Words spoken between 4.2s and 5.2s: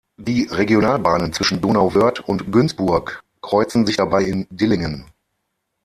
in Dillingen.